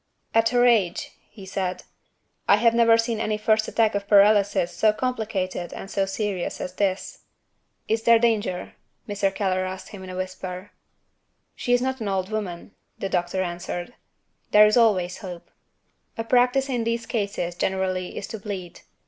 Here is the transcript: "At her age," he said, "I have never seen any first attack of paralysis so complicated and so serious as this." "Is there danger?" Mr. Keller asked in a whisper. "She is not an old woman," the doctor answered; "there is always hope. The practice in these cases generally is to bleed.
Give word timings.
"At 0.33 0.49
her 0.49 0.65
age," 0.65 1.11
he 1.29 1.45
said, 1.45 1.83
"I 2.47 2.55
have 2.55 2.73
never 2.73 2.97
seen 2.97 3.19
any 3.19 3.37
first 3.37 3.67
attack 3.67 3.93
of 3.93 4.07
paralysis 4.07 4.75
so 4.75 4.91
complicated 4.93 5.71
and 5.73 5.91
so 5.91 6.07
serious 6.07 6.59
as 6.59 6.73
this." 6.73 7.19
"Is 7.87 8.01
there 8.01 8.17
danger?" 8.17 8.73
Mr. 9.07 9.31
Keller 9.31 9.63
asked 9.63 9.93
in 9.93 10.09
a 10.09 10.15
whisper. 10.15 10.71
"She 11.55 11.71
is 11.73 11.83
not 11.83 12.01
an 12.01 12.07
old 12.07 12.31
woman," 12.31 12.71
the 12.97 13.09
doctor 13.09 13.43
answered; 13.43 13.93
"there 14.49 14.65
is 14.65 14.75
always 14.75 15.19
hope. 15.19 15.51
The 16.15 16.23
practice 16.23 16.67
in 16.67 16.83
these 16.83 17.05
cases 17.05 17.53
generally 17.53 18.17
is 18.17 18.25
to 18.29 18.39
bleed. 18.39 18.79